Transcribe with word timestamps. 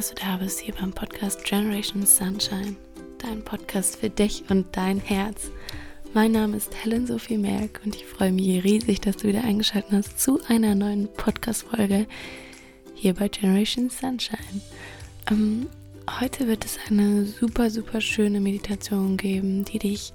Dass 0.00 0.14
du 0.14 0.24
da 0.24 0.38
bist 0.38 0.60
hier 0.60 0.72
beim 0.72 0.94
Podcast 0.94 1.44
Generation 1.44 2.06
Sunshine, 2.06 2.74
dein 3.18 3.44
Podcast 3.44 3.96
für 3.96 4.08
dich 4.08 4.44
und 4.48 4.74
dein 4.74 4.98
Herz. 4.98 5.50
Mein 6.14 6.32
Name 6.32 6.56
ist 6.56 6.74
Helen 6.74 7.06
Sophie 7.06 7.36
Merck 7.36 7.82
und 7.84 7.94
ich 7.94 8.06
freue 8.06 8.32
mich 8.32 8.64
riesig, 8.64 9.02
dass 9.02 9.18
du 9.18 9.28
wieder 9.28 9.44
eingeschaltet 9.44 9.92
hast 9.92 10.18
zu 10.18 10.40
einer 10.48 10.74
neuen 10.74 11.12
Podcast-Folge 11.12 12.06
hier 12.94 13.12
bei 13.12 13.28
Generation 13.28 13.90
Sunshine. 13.90 14.62
Ähm, 15.30 15.66
heute 16.18 16.48
wird 16.48 16.64
es 16.64 16.78
eine 16.88 17.26
super, 17.26 17.68
super 17.68 18.00
schöne 18.00 18.40
Meditation 18.40 19.18
geben, 19.18 19.66
die 19.66 19.80
dich 19.80 20.14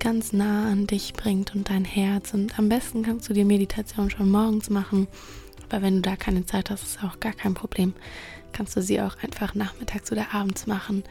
ganz 0.00 0.32
nah 0.32 0.68
an 0.68 0.88
dich 0.88 1.12
bringt 1.12 1.54
und 1.54 1.70
dein 1.70 1.84
Herz. 1.84 2.34
Und 2.34 2.58
am 2.58 2.68
besten 2.68 3.04
kannst 3.04 3.28
du 3.28 3.32
die 3.32 3.44
Meditation 3.44 4.10
schon 4.10 4.28
morgens 4.28 4.70
machen. 4.70 5.06
Aber 5.72 5.82
wenn 5.82 5.96
du 5.96 6.02
da 6.02 6.16
keine 6.16 6.44
Zeit 6.44 6.70
hast, 6.70 6.82
ist 6.82 7.02
auch 7.02 7.18
gar 7.18 7.32
kein 7.32 7.54
Problem. 7.54 7.94
Kannst 8.52 8.76
du 8.76 8.82
sie 8.82 9.00
auch 9.00 9.16
einfach 9.22 9.54
nachmittags 9.54 10.12
oder 10.12 10.34
abends 10.34 10.66
machen. 10.66 11.02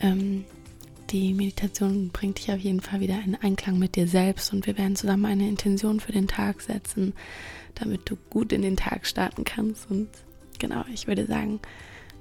Ähm, 0.00 0.46
die 1.10 1.34
Meditation 1.34 2.08
bringt 2.08 2.38
dich 2.38 2.50
auf 2.50 2.60
jeden 2.60 2.80
Fall 2.80 3.00
wieder 3.00 3.20
in 3.24 3.34
Einklang 3.34 3.78
mit 3.78 3.96
dir 3.96 4.06
selbst 4.06 4.52
und 4.52 4.66
wir 4.66 4.78
werden 4.78 4.96
zusammen 4.96 5.26
eine 5.26 5.48
Intention 5.48 6.00
für 6.00 6.12
den 6.12 6.28
Tag 6.28 6.62
setzen, 6.62 7.12
damit 7.74 8.08
du 8.08 8.16
gut 8.30 8.52
in 8.52 8.62
den 8.62 8.76
Tag 8.76 9.06
starten 9.06 9.44
kannst. 9.44 9.90
Und 9.90 10.08
genau, 10.58 10.84
ich 10.92 11.06
würde 11.06 11.26
sagen, 11.26 11.60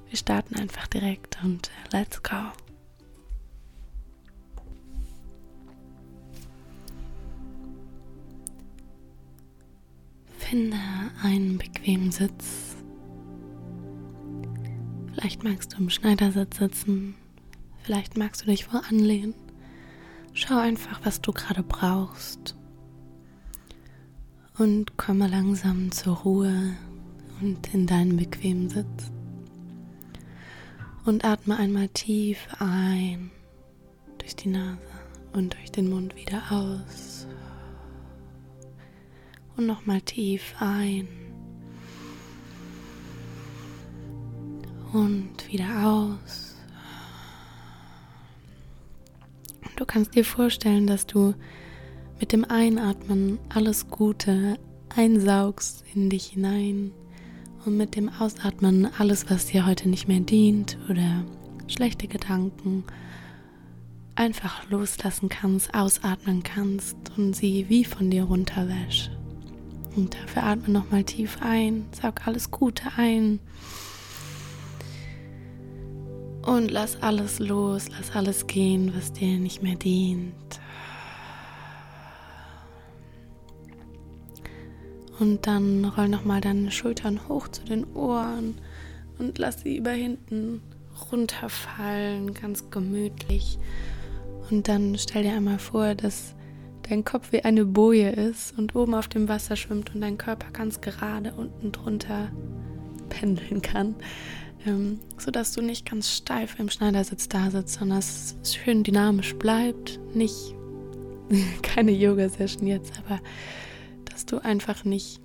wir 0.10 0.18
starten 0.18 0.56
einfach 0.56 0.88
direkt 0.88 1.38
und 1.44 1.72
let's 1.94 2.22
go. 2.24 2.52
Finde 10.50 10.78
einen 11.22 11.60
bequemen 11.60 12.12
Sitz. 12.12 12.76
Vielleicht 15.14 15.44
magst 15.44 15.74
du 15.74 15.78
im 15.78 15.92
Schneidersitz 15.92 16.58
sitzen, 16.58 17.14
vielleicht 17.84 18.18
magst 18.18 18.42
du 18.42 18.46
dich 18.48 18.66
voranlehnen. 18.66 19.36
Schau 20.34 20.58
einfach, 20.58 21.02
was 21.04 21.22
du 21.22 21.34
gerade 21.34 21.62
brauchst. 21.62 22.56
Und 24.58 24.98
komme 24.98 25.28
langsam 25.28 25.92
zur 25.92 26.18
Ruhe 26.18 26.74
und 27.42 27.72
in 27.72 27.86
deinen 27.86 28.18
bequemen 28.18 28.70
Sitz. 28.70 29.12
Und 31.06 31.26
atme 31.26 31.58
einmal 31.58 31.90
tief 31.90 32.40
ein 32.58 33.30
durch 34.18 34.36
die 34.36 34.50
Nase 34.50 34.80
und 35.32 35.54
durch 35.54 35.72
den 35.72 35.92
Mund 35.92 36.16
wieder 36.16 36.42
aus 36.50 37.19
und 39.60 39.68
nochmal 39.68 40.00
tief 40.00 40.56
ein 40.60 41.06
und 44.94 45.52
wieder 45.52 45.86
aus. 45.86 46.56
Und 49.62 49.78
du 49.78 49.86
kannst 49.86 50.16
dir 50.16 50.24
vorstellen, 50.24 50.88
dass 50.88 51.06
du 51.06 51.34
mit 52.22 52.32
dem 52.32 52.46
Einatmen 52.46 53.38
alles 53.50 53.90
Gute 53.90 54.58
einsaugst 54.96 55.84
in 55.94 56.10
dich 56.10 56.28
hinein 56.28 56.92
und 57.66 57.76
mit 57.76 57.98
dem 57.98 58.08
Ausatmen 58.08 58.88
alles, 58.98 59.30
was 59.30 59.48
dir 59.48 59.66
heute 59.66 59.90
nicht 59.90 60.08
mehr 60.08 60.22
dient 60.22 60.78
oder 60.90 61.26
schlechte 61.68 62.08
Gedanken 62.08 62.86
einfach 64.16 64.70
loslassen 64.70 65.28
kannst, 65.28 65.74
ausatmen 65.74 66.44
kannst 66.44 66.96
und 67.18 67.36
sie 67.36 67.66
wie 67.68 67.84
von 67.84 68.10
dir 68.10 68.24
runterwäscht. 68.24 69.19
Und 69.96 70.16
dafür 70.16 70.44
atme 70.44 70.70
nochmal 70.70 71.04
tief 71.04 71.38
ein, 71.42 71.88
saug 71.92 72.28
alles 72.28 72.52
Gute 72.52 72.84
ein. 72.98 73.40
Und 76.44 76.72
lass 76.72 77.02
alles 77.02 77.40
los, 77.40 77.88
lass 77.90 78.16
alles 78.16 78.48
gehen, 78.48 78.94
was 78.96 79.12
dir 79.12 79.38
nicht 79.38 79.62
mehr 79.62 79.76
dient. 79.76 80.60
Und 85.20 85.46
dann 85.48 85.84
roll 85.84 86.08
nochmal 86.08 86.40
deine 86.40 86.72
Schultern 86.72 87.28
hoch 87.28 87.50
zu 87.50 87.66
den 87.66 87.86
Ohren 87.94 88.56
und 89.18 89.38
lass 89.38 89.62
sie 89.62 89.76
über 89.78 89.92
hinten 89.92 90.62
runterfallen, 91.12 92.34
ganz 92.34 92.70
gemütlich. 92.70 93.60
Und 94.50 94.70
dann 94.70 94.98
stell 94.98 95.24
dir 95.24 95.34
einmal 95.34 95.60
vor, 95.60 95.94
dass 95.94 96.36
dein 96.90 97.04
Kopf 97.06 97.32
wie 97.32 97.44
eine 97.44 97.66
Boje 97.66 98.10
ist 98.10 98.58
und 98.58 98.76
oben 98.76 98.96
auf 98.96 99.08
dem 99.08 99.30
Wasser 99.30 99.56
schwimmt 99.56 99.94
und 99.94 100.02
dein 100.02 100.18
Körper 100.18 100.52
ganz 100.52 100.82
gerade 100.82 101.34
unten 101.34 101.72
drunter 101.72 102.32
pendeln 103.10 103.62
kann, 103.62 103.96
ähm, 104.66 105.00
sodass 105.18 105.54
du 105.54 105.62
nicht 105.62 105.90
ganz 105.90 106.12
steif 106.12 106.60
im 106.60 106.70
Schneidersitz 106.70 107.30
da 107.30 107.52
sitzt, 107.52 107.80
sondern 107.80 108.00
es 108.00 108.36
schön 108.44 108.84
dynamisch 108.84 109.36
bleibt. 109.36 110.00
Nicht 110.16 110.56
keine 111.62 111.92
Yoga-Session 111.92 112.68
jetzt, 112.68 112.94
aber 113.00 113.20
dass 114.06 114.26
du 114.26 114.40
einfach 114.44 114.84
nicht, 114.84 115.22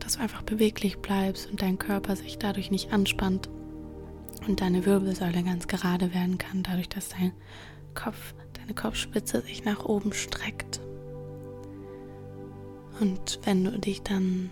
dass 0.00 0.14
du 0.14 0.20
einfach 0.20 0.42
beweglich 0.42 0.98
bleibst 0.98 1.50
und 1.50 1.62
dein 1.62 1.78
Körper 1.78 2.14
sich 2.14 2.38
dadurch 2.38 2.70
nicht 2.70 2.92
anspannt 2.92 3.48
und 4.46 4.60
deine 4.60 4.84
Wirbelsäule 4.84 5.42
ganz 5.42 5.66
gerade 5.66 6.12
werden 6.14 6.38
kann, 6.38 6.62
dadurch, 6.62 6.88
dass 6.88 7.08
dein 7.08 7.32
Kopf 7.94 8.34
deine 8.68 8.74
Kopfspitze 8.74 9.40
sich 9.40 9.64
nach 9.64 9.84
oben 9.86 10.12
streckt. 10.12 10.80
Und 13.00 13.40
wenn 13.44 13.64
du 13.64 13.78
dich 13.78 14.02
dann 14.02 14.50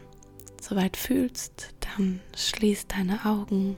soweit 0.61 0.97
fühlst, 0.97 1.75
dann 1.81 2.21
schließ 2.35 2.87
deine 2.87 3.27
Augen 3.27 3.77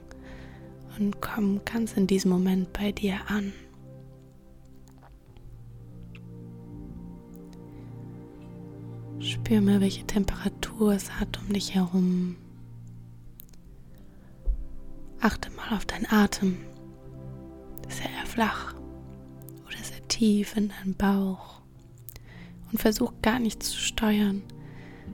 und 0.97 1.21
komm 1.21 1.61
ganz 1.65 1.93
in 1.93 2.07
diesem 2.07 2.31
Moment 2.31 2.71
bei 2.71 2.91
dir 2.91 3.17
an. 3.27 3.51
Spür 9.19 9.59
mal, 9.59 9.81
welche 9.81 10.05
Temperatur 10.05 10.93
es 10.93 11.19
hat 11.19 11.39
um 11.41 11.51
dich 11.51 11.75
herum. 11.75 12.37
Achte 15.19 15.51
mal 15.51 15.75
auf 15.75 15.85
deinen 15.85 16.09
Atem. 16.09 16.57
Ist 17.89 17.99
er 17.99 18.09
eher 18.11 18.25
flach 18.25 18.68
tief 20.19 20.57
in 20.57 20.67
deinen 20.67 20.95
Bauch 20.95 21.61
und 22.71 22.77
versuch 22.77 23.13
gar 23.21 23.39
nicht 23.39 23.63
zu 23.63 23.77
steuern, 23.77 24.43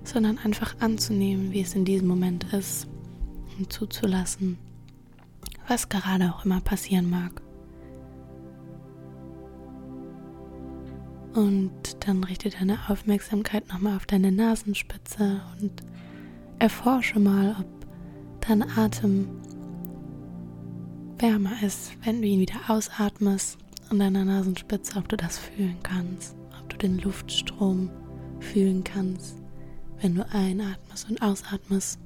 sondern 0.04 0.40
einfach 0.40 0.80
anzunehmen, 0.80 1.52
wie 1.52 1.62
es 1.62 1.76
in 1.76 1.86
diesem 1.86 2.08
Moment 2.08 2.52
ist 2.54 2.88
und 3.60 3.72
zuzulassen, 3.72 4.58
was 5.68 5.90
gerade 5.90 6.34
auch 6.34 6.44
immer 6.44 6.60
passieren 6.60 7.08
mag. 7.08 7.40
Und 11.36 11.72
dann 12.00 12.24
richte 12.24 12.50
deine 12.50 12.80
Aufmerksamkeit 12.90 13.68
nochmal 13.68 13.98
auf 13.98 14.08
deine 14.08 14.32
Nasenspitze 14.32 15.42
und 15.62 15.84
erforsche 16.58 17.20
mal, 17.20 17.56
ob 17.60 17.68
dein 18.48 18.64
Atem 18.76 19.28
wärmer 21.20 21.62
ist, 21.62 21.92
wenn 22.04 22.24
du 22.24 22.28
ihn 22.28 22.40
wieder 22.40 22.62
ausatmest 22.70 23.60
an 23.90 24.00
deiner 24.00 24.26
Nasenspitze, 24.26 24.98
ob 24.98 25.10
du 25.10 25.18
das 25.18 25.38
fühlen 25.38 25.78
kannst, 25.84 26.36
ob 26.60 26.70
du 26.70 26.78
den 26.78 26.98
Luftstrom 27.00 27.90
fühlen 28.40 28.84
kannst, 28.84 29.38
wenn 30.02 30.16
du 30.16 30.28
einatmest 30.30 31.10
und 31.10 31.22
ausatmest. 31.22 32.00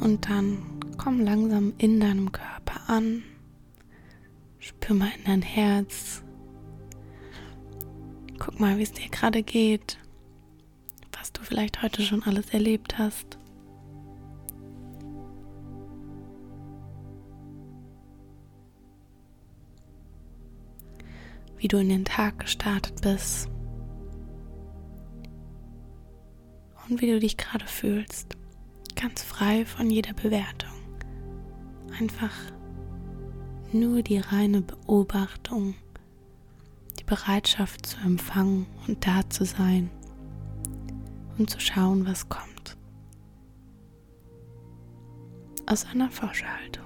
Und 0.00 0.28
dann 0.28 0.58
komm 0.98 1.20
langsam 1.20 1.72
in 1.78 2.00
deinem 2.00 2.30
Körper 2.30 2.88
an. 2.88 3.22
Spür 4.58 4.96
mal 4.96 5.10
in 5.18 5.24
dein 5.24 5.42
Herz. 5.42 6.22
Guck 8.38 8.60
mal, 8.60 8.78
wie 8.78 8.82
es 8.82 8.92
dir 8.92 9.08
gerade 9.08 9.42
geht. 9.42 9.98
Was 11.12 11.32
du 11.32 11.42
vielleicht 11.42 11.82
heute 11.82 12.02
schon 12.02 12.22
alles 12.22 12.50
erlebt 12.50 12.98
hast. 12.98 13.38
Wie 21.64 21.68
du 21.68 21.78
in 21.78 21.88
den 21.88 22.04
Tag 22.04 22.40
gestartet 22.40 23.00
bist 23.00 23.48
und 26.86 27.00
wie 27.00 27.06
du 27.06 27.18
dich 27.18 27.38
gerade 27.38 27.66
fühlst. 27.66 28.36
Ganz 28.94 29.22
frei 29.22 29.64
von 29.64 29.88
jeder 29.88 30.12
Bewertung. 30.12 30.74
Einfach 31.98 32.34
nur 33.72 34.02
die 34.02 34.18
reine 34.18 34.60
Beobachtung, 34.60 35.74
die 37.00 37.04
Bereitschaft 37.04 37.86
zu 37.86 37.96
empfangen 37.96 38.66
und 38.86 39.06
da 39.06 39.26
zu 39.30 39.46
sein 39.46 39.88
und 41.38 41.48
zu 41.48 41.60
schauen, 41.60 42.06
was 42.06 42.28
kommt. 42.28 42.76
Aus 45.64 45.86
einer 45.86 46.10
Forscherhaltung. 46.10 46.83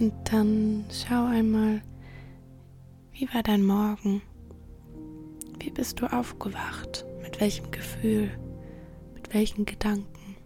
Und 0.00 0.12
dann 0.30 0.84
schau 0.92 1.26
einmal, 1.26 1.82
wie 3.12 3.28
war 3.34 3.42
dein 3.42 3.64
Morgen? 3.64 4.22
Wie 5.58 5.70
bist 5.70 6.00
du 6.00 6.06
aufgewacht? 6.06 7.04
Mit 7.20 7.40
welchem 7.40 7.72
Gefühl? 7.72 8.30
Mit 9.14 9.34
welchen 9.34 9.64
Gedanken? 9.64 10.36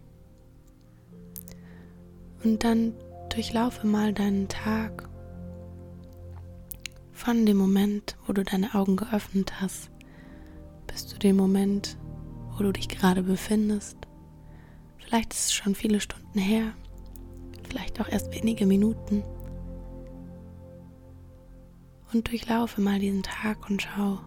Und 2.43 2.63
dann 2.63 2.93
durchlaufe 3.29 3.85
mal 3.85 4.11
deinen 4.11 4.47
Tag 4.47 5.07
von 7.11 7.45
dem 7.45 7.57
Moment, 7.57 8.17
wo 8.25 8.33
du 8.33 8.43
deine 8.43 8.73
Augen 8.73 8.95
geöffnet 8.95 9.61
hast, 9.61 9.91
bis 10.87 11.07
zu 11.07 11.19
dem 11.19 11.35
Moment, 11.35 11.95
wo 12.57 12.63
du 12.63 12.71
dich 12.71 12.89
gerade 12.89 13.21
befindest. 13.21 13.97
Vielleicht 14.97 15.31
ist 15.31 15.45
es 15.45 15.53
schon 15.53 15.75
viele 15.75 16.01
Stunden 16.01 16.39
her, 16.39 16.73
vielleicht 17.69 18.01
auch 18.01 18.09
erst 18.09 18.33
wenige 18.33 18.65
Minuten 18.65 19.23
und 22.13 22.29
durchlaufe 22.29 22.81
mal 22.81 22.99
diesen 22.99 23.23
Tag 23.23 23.69
und 23.69 23.81
schau, 23.81 24.19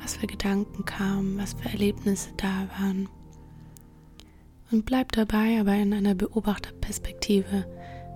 was 0.00 0.16
für 0.16 0.26
Gedanken 0.26 0.84
kamen, 0.84 1.38
was 1.38 1.54
für 1.54 1.68
Erlebnisse 1.68 2.30
da 2.36 2.68
waren. 2.78 3.08
Und 4.70 4.84
bleib 4.84 5.12
dabei 5.12 5.60
aber 5.60 5.74
in 5.74 5.92
einer 5.92 6.14
Beobachterperspektive. 6.14 7.66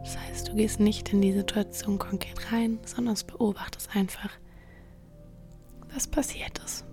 Das 0.03 0.19
heißt, 0.19 0.49
du 0.49 0.55
gehst 0.55 0.81
nicht 0.81 1.13
in 1.13 1.21
die 1.21 1.33
Situation 1.33 1.99
konkret 1.99 2.53
rein, 2.53 2.79
sondern 2.85 3.17
beobachtest 3.27 3.95
einfach, 3.95 4.31
was 5.95 6.07
passiert 6.07 6.59
ist. 6.65 6.85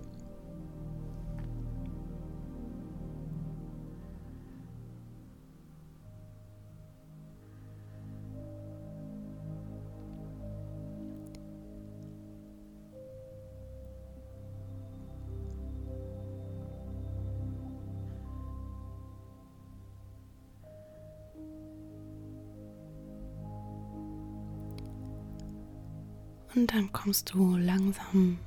Und 26.54 26.72
dann 26.72 26.92
kommst 26.92 27.32
du 27.34 27.56
langsam 27.56 28.38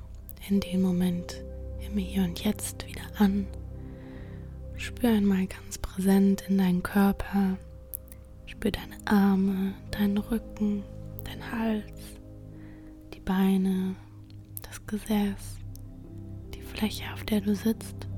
in 0.48 0.60
den 0.60 0.82
Moment 0.82 1.42
im 1.80 1.96
Hier 1.96 2.24
und 2.24 2.42
Jetzt 2.44 2.86
wieder 2.86 3.02
an. 3.18 3.46
Spür 4.76 5.10
einmal 5.10 5.46
ganz 5.46 5.78
präsent 5.78 6.44
in 6.48 6.58
deinen 6.58 6.82
Körper. 6.82 7.56
Spür 8.46 8.72
deine 8.72 8.96
Arme, 9.04 9.74
deinen 9.92 10.18
Rücken, 10.18 10.82
deinen 11.24 11.52
Hals, 11.52 12.20
die 13.14 13.20
Beine, 13.20 13.94
das 14.62 14.84
Gesäß, 14.86 15.58
die 16.54 16.62
Fläche, 16.62 17.04
auf 17.14 17.24
der 17.24 17.40
du 17.40 17.54
sitzt. 17.54 18.08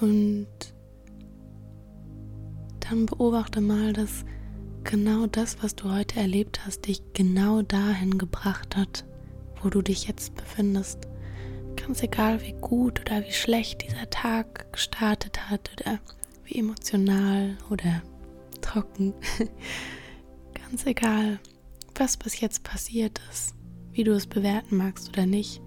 Und 0.00 0.46
dann 2.80 3.06
beobachte 3.06 3.60
mal, 3.60 3.92
dass 3.92 4.24
genau 4.90 5.26
das, 5.26 5.62
was 5.62 5.76
du 5.76 5.92
heute 5.92 6.18
erlebt 6.18 6.66
hast, 6.66 6.88
dich 6.88 7.00
genau 7.12 7.62
dahin 7.62 8.18
gebracht 8.18 8.76
hat, 8.76 9.04
wo 9.62 9.70
du 9.70 9.82
dich 9.82 10.08
jetzt 10.08 10.34
befindest. 10.34 11.06
Ganz 11.76 12.02
egal, 12.02 12.42
wie 12.42 12.54
gut 12.60 13.00
oder 13.00 13.24
wie 13.24 13.32
schlecht 13.32 13.82
dieser 13.82 14.10
Tag 14.10 14.72
gestartet 14.72 15.48
hat 15.48 15.70
oder 15.74 16.00
wie 16.44 16.58
emotional 16.58 17.56
oder 17.70 18.02
trocken. 18.60 19.14
Ganz 20.54 20.84
egal, 20.86 21.38
was 21.94 22.16
bis 22.16 22.40
jetzt 22.40 22.64
passiert 22.64 23.20
ist, 23.30 23.54
wie 23.92 24.02
du 24.02 24.10
es 24.12 24.26
bewerten 24.26 24.76
magst 24.76 25.08
oder 25.10 25.24
nicht. 25.24 25.62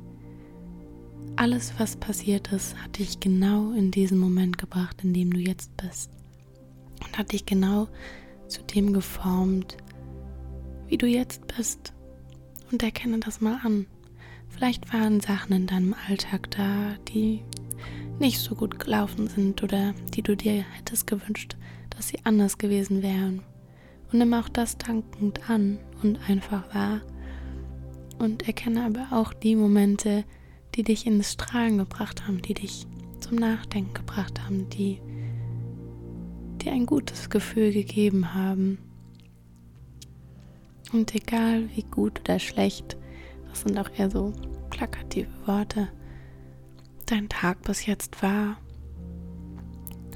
Alles, 1.38 1.74
was 1.78 1.96
passiert 1.96 2.52
ist, 2.52 2.76
hat 2.76 3.00
dich 3.00 3.22
genau 3.22 3.72
in 3.72 3.90
diesen 3.90 4.18
Moment 4.18 4.58
gebracht, 4.58 4.98
in 5.02 5.14
dem 5.14 5.32
du 5.32 5.40
jetzt 5.40 5.76
bist. 5.78 6.12
Und 7.06 7.18
hat 7.18 7.32
dich 7.32 7.46
genau 7.46 7.88
zu 8.54 8.62
dem 8.64 8.94
geformt, 8.94 9.78
wie 10.88 10.98
du 10.98 11.08
jetzt 11.08 11.48
bist. 11.48 11.94
Und 12.72 12.84
erkenne 12.84 13.20
das 13.20 13.42
mal 13.42 13.60
an. 13.64 13.88
Vielleicht 14.50 14.94
waren 14.94 15.20
Sachen 15.20 15.54
in 15.54 15.68
deinem 15.68 15.96
Alltag 16.08 16.52
da, 16.52 16.96
die 17.10 17.42
nicht 18.20 18.40
so 18.40 18.56
gut 18.56 18.80
gelaufen 18.80 19.28
sind 19.28 19.64
oder 19.64 19.94
die 20.14 20.22
du 20.22 20.36
dir 20.36 20.64
hättest 20.78 21.08
gewünscht, 21.08 21.58
dass 21.90 22.08
sie 22.08 22.20
anders 22.24 22.58
gewesen 22.58 23.02
wären. 23.02 23.42
Und 24.12 24.20
nimm 24.20 24.34
auch 24.34 24.50
das 24.50 24.78
dankend 24.78 25.50
an 25.50 25.80
und 26.04 26.20
einfach 26.30 26.74
wahr. 26.74 27.02
Und 28.20 28.48
erkenne 28.48 28.86
aber 28.86 29.08
auch 29.12 29.34
die 29.34 29.56
Momente, 29.56 30.24
die 30.76 30.84
dich 30.84 31.08
ins 31.08 31.34
Strahlen 31.34 31.80
gebracht 31.80 32.28
haben, 32.28 32.42
die 32.42 32.54
dich 32.54 32.86
zum 33.20 33.38
Nachdenken 33.38 33.94
gebracht 33.94 34.44
haben, 34.44 34.70
die 34.70 35.00
dir 36.64 36.72
ein 36.72 36.86
gutes 36.86 37.30
Gefühl 37.30 37.72
gegeben 37.72 38.34
haben. 38.34 38.78
Und 40.92 41.14
egal 41.16 41.70
wie 41.76 41.84
gut 41.84 42.22
oder 42.22 42.40
schlecht, 42.40 42.98
das 43.50 43.62
sind 43.62 43.78
auch 43.78 43.90
eher 43.98 44.10
so 44.10 44.34
plakative 44.70 45.30
Worte, 45.46 45.90
dein 47.06 47.30
Tag 47.30 47.62
bis 47.64 47.86
jetzt 47.86 48.22
war, 48.22 48.58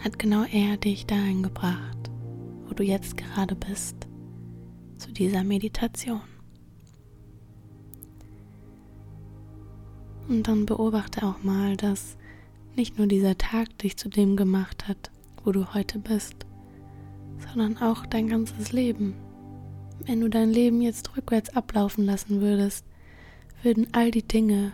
hat 0.04 0.20
genau 0.20 0.44
er 0.44 0.78
dich 0.78 1.06
dahin 1.06 1.44
gebracht, 1.44 2.12
wo 2.68 2.74
du 2.74 2.84
jetzt 2.84 3.18
gerade 3.18 3.56
bist, 3.56 4.08
zu 4.98 5.12
dieser 5.12 5.44
Meditation. 5.44 6.22
Und 10.28 10.48
dann 10.48 10.66
beobachte 10.66 11.26
auch 11.26 11.42
mal, 11.44 11.78
dass 11.78 12.18
nicht 12.76 12.98
nur 12.98 13.08
dieser 13.08 13.38
Tag 13.38 13.78
dich 13.80 13.98
zu 13.98 14.10
dem 14.10 14.36
gemacht 14.36 14.88
hat, 14.88 15.10
wo 15.48 15.54
du 15.54 15.74
heute 15.74 15.98
bist, 15.98 16.46
sondern 17.48 17.78
auch 17.78 18.06
dein 18.06 18.28
ganzes 18.28 18.74
Leben. 18.74 19.16
Wenn 20.06 20.20
du 20.20 20.30
dein 20.30 20.50
Leben 20.50 20.82
jetzt 20.82 21.16
rückwärts 21.16 21.56
ablaufen 21.56 22.06
lassen 22.06 22.42
würdest, 22.42 22.86
würden 23.64 23.88
all 23.94 24.12
die 24.12 24.28
Dinge, 24.28 24.74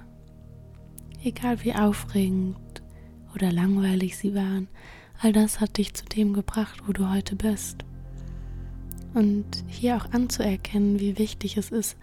egal 1.23 1.63
wie 1.63 1.75
aufregend 1.75 2.57
oder 3.35 3.51
langweilig 3.51 4.17
sie 4.17 4.33
waren, 4.33 4.67
all 5.21 5.31
das 5.31 5.61
hat 5.61 5.77
dich 5.77 5.93
zu 5.93 6.05
dem 6.05 6.33
gebracht, 6.33 6.81
wo 6.87 6.91
du 6.91 7.07
heute 7.07 7.35
bist. 7.35 7.85
Und 9.13 9.45
hier 9.67 9.95
auch 9.95 10.11
anzuerkennen, 10.11 10.99
wie 10.99 11.19
wichtig 11.19 11.55
es 11.55 11.69
ist, 11.69 11.97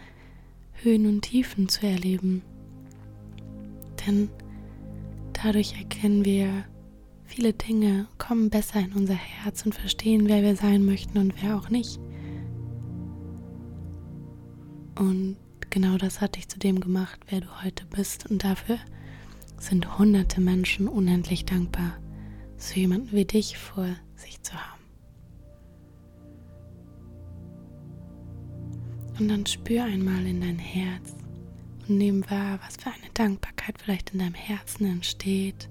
Höhen 0.75 1.07
und 1.07 1.23
Tiefen 1.23 1.69
zu 1.69 1.89
erleben. 1.89 2.43
Denn 4.07 4.31
dadurch 5.33 5.77
erkennen 5.77 6.25
wir, 6.25 6.67
Viele 7.31 7.53
Dinge 7.53 8.09
kommen 8.19 8.51
besser 8.51 8.81
in 8.81 8.93
unser 8.93 9.15
Herz 9.15 9.65
und 9.65 9.73
verstehen, 9.73 10.27
wer 10.27 10.43
wir 10.43 10.57
sein 10.57 10.85
möchten 10.85 11.17
und 11.17 11.41
wer 11.41 11.57
auch 11.57 11.71
nicht. 11.71 12.01
Und 14.99 15.37
genau 15.71 15.97
das 15.97 16.21
hat 16.21 16.35
dich 16.35 16.49
zu 16.49 16.59
dem 16.59 16.81
gemacht, 16.81 17.21
wer 17.29 17.41
du 17.41 17.63
heute 17.63 17.87
bist. 17.87 18.29
Und 18.29 18.43
dafür 18.43 18.79
sind 19.61 19.97
hunderte 19.97 20.41
Menschen 20.41 20.89
unendlich 20.89 21.45
dankbar, 21.45 21.99
so 22.57 22.75
jemanden 22.75 23.13
wie 23.13 23.25
dich 23.25 23.57
vor 23.57 23.87
sich 24.17 24.43
zu 24.43 24.55
haben. 24.55 24.83
Und 29.21 29.29
dann 29.29 29.47
spür 29.47 29.85
einmal 29.85 30.27
in 30.27 30.41
dein 30.41 30.59
Herz 30.59 31.15
und 31.89 31.97
nimm 31.97 32.29
wahr, 32.29 32.59
was 32.67 32.77
für 32.77 32.91
eine 32.91 33.13
Dankbarkeit 33.15 33.77
vielleicht 33.81 34.11
in 34.11 34.19
deinem 34.19 34.35
Herzen 34.35 34.85
entsteht 34.87 35.71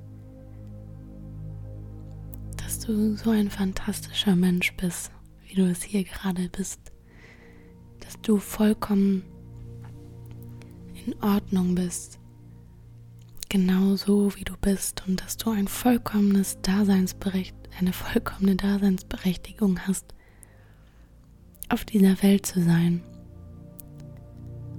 dass 2.69 2.77
du 2.77 3.15
so 3.15 3.31
ein 3.31 3.49
fantastischer 3.49 4.35
Mensch 4.35 4.75
bist, 4.77 5.09
wie 5.47 5.55
du 5.55 5.63
es 5.63 5.81
hier 5.81 6.03
gerade 6.03 6.49
bist. 6.49 6.79
Dass 7.99 8.21
du 8.21 8.37
vollkommen 8.37 9.23
in 11.03 11.15
Ordnung 11.19 11.73
bist. 11.73 12.19
Genau 13.49 13.95
so, 13.95 14.35
wie 14.35 14.43
du 14.43 14.53
bist. 14.61 15.03
Und 15.07 15.19
dass 15.19 15.35
du 15.35 15.49
ein 15.49 15.67
vollkommenes 15.67 16.59
Daseinsberecht, 16.61 17.55
eine 17.79 17.91
vollkommene 17.91 18.55
Daseinsberechtigung 18.55 19.79
hast, 19.87 20.13
auf 21.69 21.85
dieser 21.85 22.21
Welt 22.21 22.45
zu 22.45 22.61
sein. 22.61 23.01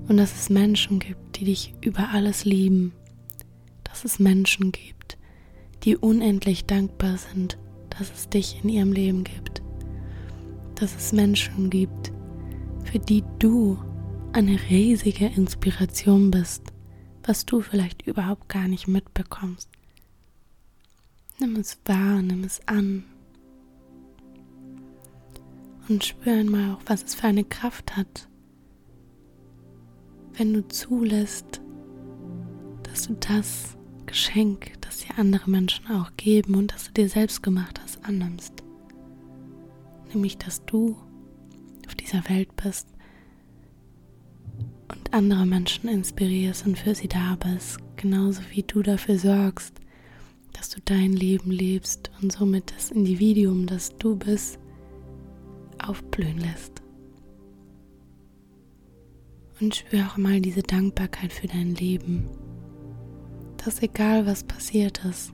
Und 0.07 0.17
dass 0.17 0.33
es 0.33 0.49
Menschen 0.49 1.01
gibt, 1.01 1.41
die 1.41 1.47
dich 1.47 1.75
über 1.81 2.11
alles 2.11 2.45
lieben. 2.45 2.93
Dass 3.83 4.05
es 4.05 4.21
Menschen 4.21 4.71
gibt, 4.71 5.19
die 5.83 5.97
unendlich 5.97 6.67
dankbar 6.67 7.19
sind 7.19 7.59
dass 8.01 8.11
es 8.13 8.31
dich 8.31 8.65
in 8.65 8.71
ihrem 8.71 8.93
Leben 8.93 9.25
gibt, 9.25 9.63
dass 10.75 10.97
es 10.97 11.13
Menschen 11.13 11.69
gibt, 11.69 12.13
für 12.85 12.99
die 12.99 13.23
du 13.39 13.79
eine 14.33 14.59
riesige 14.71 15.27
Inspiration 15.27 16.31
bist, 16.31 16.63
was 17.25 17.45
du 17.45 17.61
vielleicht 17.61 18.07
überhaupt 18.07 18.49
gar 18.49 18.69
nicht 18.69 18.89
mitbekommst. 18.89 19.69
Nimm 21.39 21.57
es 21.57 21.79
wahr, 21.85 22.23
nimm 22.23 22.43
es 22.43 22.67
an. 22.67 23.05
Und 25.89 26.03
spür 26.03 26.33
einmal 26.33 26.75
auch, 26.75 26.81
was 26.87 27.03
es 27.03 27.15
für 27.15 27.27
eine 27.27 27.45
Kraft 27.45 27.97
hat, 27.97 28.29
wenn 30.35 30.55
du 30.55 30.67
zulässt, 30.69 31.61
dass 32.85 33.09
du 33.09 33.15
das 33.15 33.77
Geschenk, 34.07 34.73
das 34.81 34.99
dir 34.99 35.19
andere 35.19 35.51
Menschen 35.51 35.87
auch 35.89 36.13
geben 36.17 36.55
und 36.55 36.73
das 36.73 36.87
du 36.87 36.93
dir 36.93 37.09
selbst 37.09 37.43
gemacht 37.43 37.81
hast, 37.83 37.90
annimmst. 38.03 38.63
Nämlich, 40.13 40.39
dass 40.39 40.65
du 40.65 40.97
auf 41.87 41.95
dieser 41.95 42.29
Welt 42.29 42.55
bist 42.57 42.89
und 44.89 45.13
andere 45.13 45.47
Menschen 45.47 45.89
inspirierst 45.89 46.67
und 46.67 46.79
für 46.79 46.95
sie 46.95 47.09
da 47.09 47.37
bist, 47.37 47.79
genauso 47.97 48.43
wie 48.51 48.63
du 48.63 48.83
dafür 48.83 49.19
sorgst, 49.19 49.81
dass 50.53 50.71
du 50.71 50.81
dein 50.85 51.13
Leben 51.13 51.51
lebst 51.51 52.11
und 52.21 52.33
somit 52.33 52.73
das 52.77 52.91
Individuum, 52.91 53.67
das 53.67 53.97
du 53.99 54.17
bist, 54.17 54.59
aufblühen 55.79 56.39
lässt. 56.39 56.83
Und 59.61 59.75
spür 59.75 60.07
auch 60.07 60.17
mal 60.17 60.41
diese 60.41 60.63
Dankbarkeit 60.63 61.33
für 61.33 61.47
dein 61.47 61.75
Leben, 61.75 62.29
dass 63.59 63.83
egal 63.83 64.27
was 64.27 64.45
passiert 64.45 65.05
ist, 65.05 65.33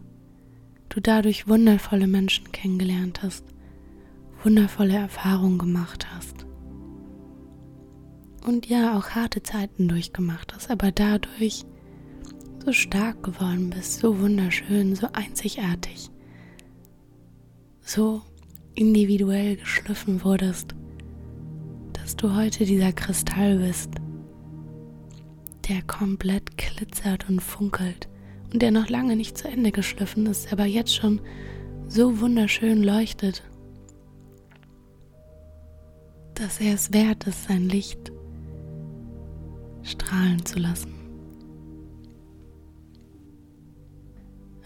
du 0.97 1.03
dadurch 1.03 1.47
wundervolle 1.47 2.07
Menschen 2.07 2.51
kennengelernt 2.53 3.23
hast, 3.23 3.45
wundervolle 4.43 4.95
Erfahrungen 4.95 5.59
gemacht 5.59 6.07
hast. 6.11 6.47
Und 8.47 8.67
ja, 8.67 8.97
auch 8.97 9.11
harte 9.11 9.43
Zeiten 9.43 9.89
durchgemacht 9.89 10.55
hast, 10.55 10.71
aber 10.71 10.93
dadurch 10.93 11.67
so 12.65 12.73
stark 12.73 13.23
geworden 13.23 13.69
bist, 13.69 14.01
so 14.01 14.19
wunderschön, 14.21 14.95
so 14.95 15.09
einzigartig, 15.13 16.09
so 17.83 18.23
individuell 18.75 19.57
geschliffen 19.57 20.25
wurdest, 20.25 20.75
dass 21.93 22.17
du 22.17 22.35
heute 22.35 22.65
dieser 22.65 22.95
Kristall 22.95 23.59
bist, 23.59 23.91
der 25.69 25.83
komplett 25.83 26.57
glitzert 26.57 27.29
und 27.29 27.43
funkelt 27.43 28.09
und 28.53 28.63
der 28.63 28.71
noch 28.71 28.89
lange 28.89 29.17
nicht 29.17 29.37
zu 29.37 29.49
Ende 29.49 29.73
geschliffen 29.73 30.27
ist, 30.27 30.53
aber 30.53 30.65
jetzt 30.65 30.95
schon 30.95 31.21
so 31.89 32.21
wunderschön 32.21 32.83
leuchtet, 32.83 33.43
dass 36.35 36.61
er 36.61 36.75
es 36.75 36.93
wert 36.93 37.27
ist, 37.27 37.45
sein 37.45 37.69
Licht 37.69 38.13
strahlen 39.83 40.45
zu 40.45 40.59
lassen. 40.59 40.93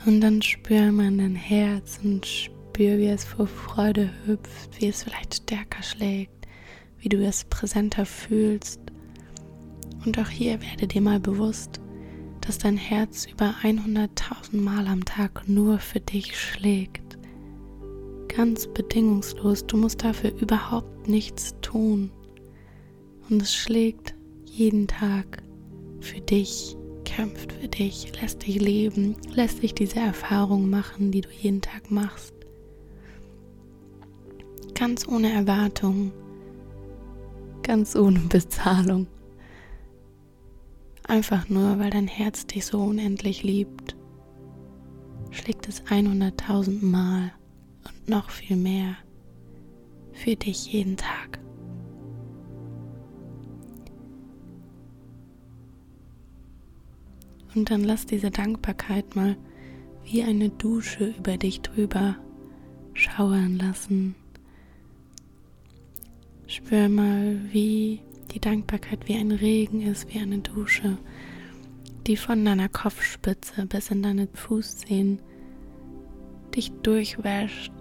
Und 0.07 0.23
dann 0.23 0.41
spür 0.41 0.91
mal 0.93 1.09
in 1.09 1.19
dein 1.19 1.35
Herz 1.35 2.01
und 2.03 2.25
spür, 2.25 2.97
wie 2.97 3.09
es 3.09 3.25
vor 3.25 3.47
Freude 3.47 4.11
hüpft, 4.25 4.81
wie 4.81 4.89
es 4.89 5.03
vielleicht 5.03 5.35
stärker 5.35 5.83
schlägt, 5.83 6.47
wie 6.99 7.11
du 7.11 7.23
es 7.23 7.45
präsenter 7.45 8.07
fühlst. 8.07 8.81
Und 10.07 10.19
auch 10.19 10.29
hier 10.29 10.61
werde 10.63 10.87
dir 10.87 11.03
mal 11.03 11.21
bewusst, 11.21 11.81
dass 12.41 12.59
dein 12.59 12.77
Herz 12.77 13.27
über 13.27 13.55
100.000 13.63 14.61
Mal 14.61 14.87
am 14.87 15.05
Tag 15.05 15.49
nur 15.49 15.79
für 15.79 16.01
dich 16.01 16.39
schlägt. 16.39 17.19
Ganz 18.29 18.67
bedingungslos, 18.69 19.67
du 19.67 19.77
musst 19.77 20.05
dafür 20.05 20.33
überhaupt 20.41 21.09
nichts 21.09 21.55
tun. 21.61 22.11
Und 23.29 23.43
es 23.43 23.55
schlägt 23.55 24.15
jeden 24.45 24.89
Tag 24.89 25.43
für 26.01 26.21
dich 26.21 26.77
kämpft 27.11 27.53
für 27.53 27.69
dich, 27.69 28.13
lässt 28.21 28.47
dich 28.47 28.61
leben, 28.61 29.17
lässt 29.35 29.63
dich 29.63 29.75
diese 29.75 29.99
Erfahrung 29.99 30.71
machen, 30.71 31.11
die 31.11 31.23
du 31.23 31.29
jeden 31.31 31.61
Tag 31.61 31.91
machst. 31.91 32.35
Ganz 34.75 35.07
ohne 35.09 35.33
Erwartung, 35.33 36.13
ganz 37.63 37.97
ohne 37.97 38.21
Bezahlung. 38.21 39.07
Einfach 41.11 41.49
nur, 41.49 41.81
weil 41.81 41.91
dein 41.91 42.07
Herz 42.07 42.47
dich 42.47 42.67
so 42.67 42.79
unendlich 42.79 43.43
liebt, 43.43 43.97
schlägt 45.33 45.67
es 45.67 45.83
100.000 45.87 46.85
Mal 46.85 47.33
und 47.85 48.09
noch 48.09 48.31
viel 48.31 48.55
mehr 48.55 48.95
für 50.13 50.37
dich 50.37 50.73
jeden 50.73 50.97
Tag. 50.97 51.41
Und 57.57 57.73
dann 57.73 57.83
lass 57.83 58.07
diese 58.07 58.31
Dankbarkeit 58.31 59.17
mal 59.17 59.37
wie 60.05 60.23
eine 60.23 60.51
Dusche 60.51 61.13
über 61.19 61.37
dich 61.39 61.61
drüber 61.63 62.15
schauern 62.95 63.57
lassen. 63.57 64.15
Spür 66.47 66.89
mal, 66.89 67.41
wie 67.51 68.01
die 68.33 68.41
Dankbarkeit 68.41 69.09
wie 69.09 69.17
ein 69.17 69.33
Regen 69.33 69.81
ist, 69.83 70.13
wie 70.13 70.19
eine 70.19 70.39
Dusche, 70.39 70.99
die 72.07 72.17
von 72.17 72.45
deiner 72.45 72.69
Kopfspitze 72.69 73.67
bis 73.67 73.91
in 73.91 74.03
deine 74.03 74.29
Fußzehen 74.33 75.21
dich 76.55 76.73
durchwäscht, 76.83 77.73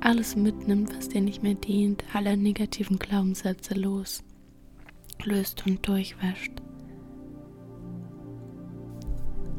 alles 0.00 0.36
mitnimmt, 0.36 0.96
was 0.96 1.08
dir 1.08 1.20
nicht 1.20 1.42
mehr 1.42 1.54
dient, 1.54 2.04
alle 2.12 2.36
negativen 2.36 2.98
Glaubenssätze 2.98 3.74
los, 3.74 4.22
löst 5.24 5.66
und 5.66 5.86
durchwäscht 5.86 6.62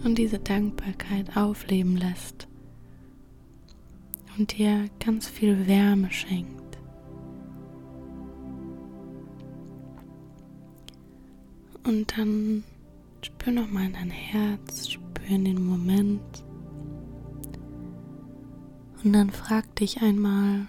und 0.04 0.18
diese 0.18 0.40
Dankbarkeit 0.40 1.36
aufleben 1.36 1.98
lässt 1.98 2.48
und 4.38 4.58
dir 4.58 4.86
ganz 5.04 5.28
viel 5.28 5.68
Wärme 5.68 6.12
schenkt. 6.12 6.69
Und 11.84 12.18
dann 12.18 12.64
spür 13.22 13.54
nochmal 13.54 13.86
in 13.86 13.94
dein 13.94 14.10
Herz, 14.10 14.90
spür 14.90 15.28
in 15.28 15.46
den 15.46 15.66
Moment. 15.66 16.44
Und 19.04 19.14
dann 19.14 19.30
frag 19.30 19.76
dich 19.76 20.02
einmal, 20.02 20.68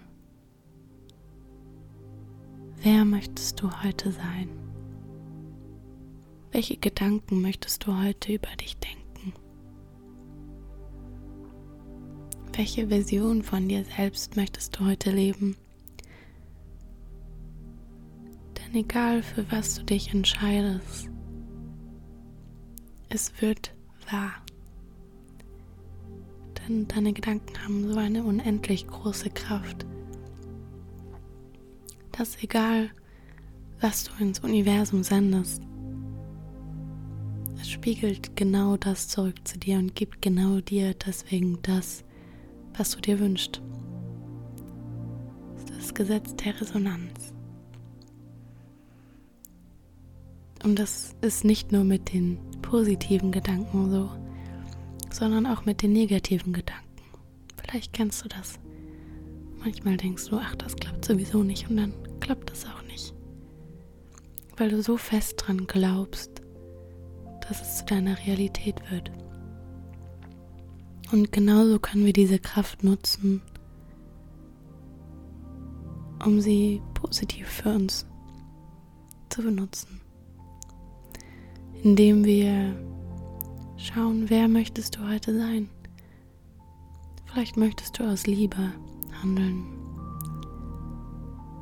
wer 2.82 3.04
möchtest 3.04 3.60
du 3.60 3.70
heute 3.82 4.12
sein? 4.12 4.48
Welche 6.52 6.76
Gedanken 6.76 7.42
möchtest 7.42 7.86
du 7.86 7.96
heute 7.96 8.32
über 8.32 8.54
dich 8.56 8.76
denken? 8.78 9.32
Welche 12.54 12.88
Version 12.88 13.42
von 13.42 13.68
dir 13.68 13.84
selbst 13.84 14.36
möchtest 14.36 14.78
du 14.78 14.84
heute 14.84 15.10
leben? 15.10 15.56
Denn 18.70 18.82
egal 18.82 19.22
für 19.22 19.50
was 19.50 19.74
du 19.74 19.84
dich 19.84 20.14
entscheidest, 20.14 21.10
es 23.08 23.32
wird 23.40 23.74
wahr. 24.08 24.32
Denn 26.68 26.86
deine 26.86 27.12
Gedanken 27.12 27.64
haben 27.64 27.92
so 27.92 27.98
eine 27.98 28.22
unendlich 28.22 28.86
große 28.86 29.30
Kraft, 29.30 29.86
dass 32.12 32.40
egal 32.42 32.90
was 33.80 34.04
du 34.04 34.12
ins 34.22 34.38
Universum 34.38 35.02
sendest, 35.02 35.62
es 37.60 37.68
spiegelt 37.68 38.36
genau 38.36 38.76
das 38.76 39.08
zurück 39.08 39.36
zu 39.48 39.58
dir 39.58 39.78
und 39.78 39.96
gibt 39.96 40.22
genau 40.22 40.60
dir 40.60 40.94
deswegen 40.94 41.58
das, 41.62 42.04
was 42.76 42.92
du 42.92 43.00
dir 43.00 43.18
wünschst. 43.18 43.60
Das 45.76 45.92
Gesetz 45.92 46.36
der 46.36 46.60
Resonanz. 46.60 47.34
Und 50.62 50.78
das 50.78 51.14
ist 51.22 51.44
nicht 51.44 51.72
nur 51.72 51.84
mit 51.84 52.12
den 52.12 52.38
positiven 52.60 53.32
Gedanken 53.32 53.90
so, 53.90 54.10
sondern 55.10 55.46
auch 55.46 55.64
mit 55.64 55.82
den 55.82 55.92
negativen 55.92 56.52
Gedanken. 56.52 56.84
Vielleicht 57.56 57.92
kennst 57.92 58.24
du 58.24 58.28
das. 58.28 58.58
Manchmal 59.58 59.96
denkst 59.96 60.26
du, 60.26 60.36
ach, 60.36 60.54
das 60.56 60.76
klappt 60.76 61.04
sowieso 61.04 61.42
nicht 61.42 61.68
und 61.68 61.76
dann 61.76 61.94
klappt 62.20 62.50
es 62.50 62.66
auch 62.66 62.82
nicht. 62.84 63.14
Weil 64.56 64.70
du 64.70 64.82
so 64.82 64.96
fest 64.96 65.34
dran 65.38 65.66
glaubst, 65.66 66.42
dass 67.48 67.62
es 67.62 67.78
zu 67.78 67.84
deiner 67.86 68.18
Realität 68.26 68.76
wird. 68.90 69.10
Und 71.12 71.32
genauso 71.32 71.78
können 71.78 72.04
wir 72.04 72.12
diese 72.12 72.38
Kraft 72.38 72.84
nutzen, 72.84 73.42
um 76.24 76.40
sie 76.40 76.80
positiv 76.94 77.48
für 77.48 77.70
uns 77.70 78.06
zu 79.30 79.42
benutzen. 79.42 79.99
Indem 81.82 82.24
wir 82.24 82.76
schauen, 83.78 84.28
wer 84.28 84.48
möchtest 84.48 84.96
du 84.96 85.08
heute 85.08 85.34
sein? 85.38 85.70
Vielleicht 87.24 87.56
möchtest 87.56 87.98
du 87.98 88.04
aus 88.04 88.26
Liebe 88.26 88.74
handeln. 89.22 89.64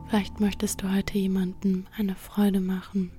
Vielleicht 0.08 0.40
möchtest 0.40 0.82
du 0.82 0.92
heute 0.92 1.16
jemandem 1.18 1.87
eine 1.96 2.16
Freude 2.16 2.58
machen. 2.58 3.12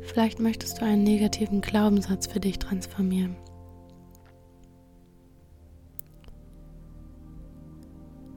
Vielleicht 0.00 0.40
möchtest 0.40 0.80
du 0.80 0.86
einen 0.86 1.04
negativen 1.04 1.60
Glaubenssatz 1.60 2.28
für 2.28 2.40
dich 2.40 2.58
transformieren. 2.58 3.36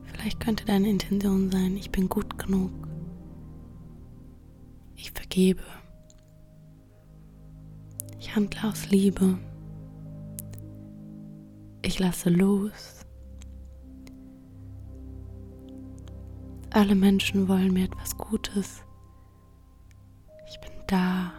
Vielleicht 0.04 0.42
könnte 0.42 0.66
deine 0.66 0.90
Intention 0.90 1.50
sein, 1.50 1.78
ich 1.78 1.92
bin 1.92 2.10
gut 2.10 2.38
genug. 2.38 2.72
Ich 4.98 5.12
vergebe. 5.12 5.64
Handle 8.36 8.70
aus 8.70 8.90
Liebe. 8.90 9.38
Ich 11.84 12.00
lasse 12.00 12.30
los. 12.30 13.06
Alle 16.72 16.96
Menschen 16.96 17.48
wollen 17.48 17.72
mir 17.72 17.86
etwas 17.86 18.18
Gutes. 18.18 18.82
Ich 20.50 20.60
bin 20.60 20.74
da. 20.88 21.32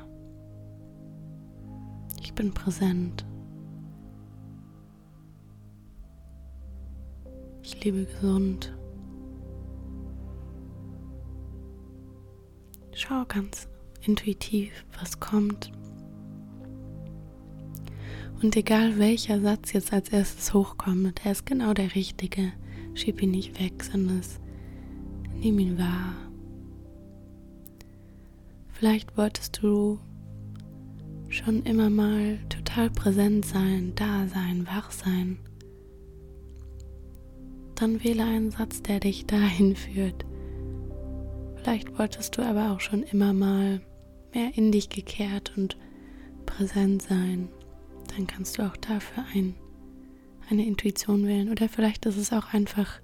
Ich 2.23 2.33
bin 2.33 2.55
präsent. 2.55 3.27
Ich 7.63 7.85
lebe 7.85 8.07
gesund. 8.07 8.75
Schau 12.95 13.27
ganz 13.27 13.69
intuitiv, 14.01 14.87
was 14.99 15.21
kommt. 15.21 15.71
Und 18.43 18.55
egal 18.57 18.99
welcher 18.99 19.41
Satz 19.41 19.73
jetzt 19.73 19.93
als 19.93 20.11
erstes 20.11 20.53
hochkommt, 20.53 21.25
der 21.25 21.33
ist 21.33 21.47
genau 21.47 21.73
der 21.73 21.95
richtige. 21.95 22.53
Schieb 22.95 23.23
ihn 23.23 23.31
nicht 23.31 23.61
weg, 23.61 23.83
sondern 23.83 24.23
nimm 25.41 25.59
ihn 25.59 25.79
wahr. 25.79 26.15
Vielleicht 28.73 29.17
wolltest 29.17 29.63
du 29.63 29.99
schon 31.29 31.63
immer 31.63 31.91
mal 31.91 32.39
total 32.49 32.91
präsent 32.91 33.47
sein, 33.47 33.93
da 33.97 34.27
sein, 34.29 34.67
wach 34.67 34.91
sein. 34.91 35.39
Dann 37.75 38.03
wähle 38.05 38.25
einen 38.25 38.51
Satz, 38.51 38.83
der 38.83 39.01
dich 39.01 39.27
dahin 39.27 39.77
führt. 39.77 40.25
Vielleicht 41.57 41.99
wolltest 41.99 42.37
du 42.37 42.43
aber 42.43 42.73
auch 42.73 42.81
schon 42.81 43.03
immer 43.03 43.33
mal 43.33 43.81
mehr 44.35 44.51
in 44.57 44.73
dich 44.73 44.89
gekehrt 44.89 45.53
und 45.57 45.77
präsent 46.45 47.03
sein 47.03 47.49
dann 48.17 48.27
kannst 48.27 48.59
du 48.59 48.63
auch 48.63 48.77
dafür 48.79 49.25
ein, 49.35 49.55
eine 50.49 50.67
Intuition 50.67 51.27
wählen. 51.27 51.51
Oder 51.51 51.69
vielleicht 51.69 52.07
ist 52.07 52.17
es 52.17 52.33
auch 52.33 52.53
einfach, 52.55 53.01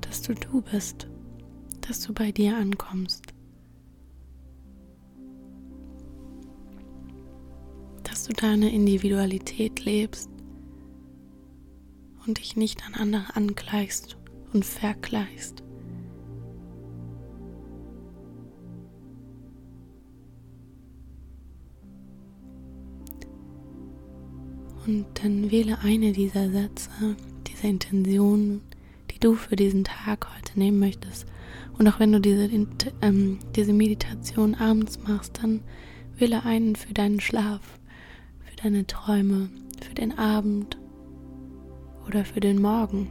dass 0.00 0.22
du 0.22 0.34
du 0.34 0.60
bist, 0.60 1.08
dass 1.82 2.00
du 2.00 2.12
bei 2.12 2.32
dir 2.32 2.56
ankommst. 2.56 3.22
Dass 8.02 8.24
du 8.24 8.32
deine 8.32 8.72
Individualität 8.72 9.84
lebst 9.84 10.30
und 12.26 12.38
dich 12.38 12.56
nicht 12.56 12.84
an 12.86 12.94
andere 12.94 13.36
angleichst 13.36 14.16
und 14.52 14.64
vergleichst. 14.64 15.62
Und 24.86 25.06
dann 25.22 25.50
wähle 25.50 25.78
eine 25.80 26.12
dieser 26.12 26.50
Sätze, 26.50 26.90
dieser 27.46 27.68
Intention, 27.68 28.62
die 29.10 29.18
du 29.18 29.34
für 29.34 29.56
diesen 29.56 29.84
Tag 29.84 30.26
heute 30.34 30.58
nehmen 30.58 30.78
möchtest. 30.78 31.26
Und 31.78 31.88
auch 31.88 32.00
wenn 32.00 32.12
du 32.12 32.20
diese, 32.20 32.48
ähm, 33.02 33.38
diese 33.56 33.72
Meditation 33.72 34.54
abends 34.54 34.98
machst, 35.06 35.40
dann 35.42 35.60
wähle 36.16 36.44
einen 36.44 36.76
für 36.76 36.94
deinen 36.94 37.20
Schlaf, 37.20 37.60
für 38.44 38.56
deine 38.56 38.86
Träume, 38.86 39.50
für 39.82 39.94
den 39.94 40.18
Abend 40.18 40.78
oder 42.06 42.24
für 42.24 42.40
den 42.40 42.60
Morgen. 42.60 43.08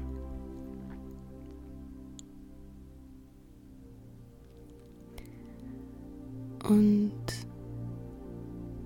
Und 6.67 7.13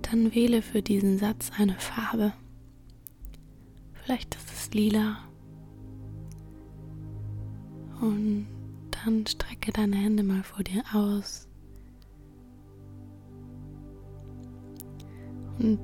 dann 0.02 0.34
wähle 0.34 0.62
für 0.62 0.80
diesen 0.80 1.18
Satz 1.18 1.50
eine 1.58 1.74
Farbe. 1.74 2.32
Vielleicht 4.04 4.34
ist 4.34 4.52
es 4.52 4.74
lila. 4.74 5.16
Und 8.02 8.46
dann 8.90 9.26
strecke 9.26 9.72
deine 9.72 9.96
Hände 9.96 10.22
mal 10.22 10.42
vor 10.42 10.62
dir 10.62 10.82
aus. 10.92 11.48
Und 15.58 15.78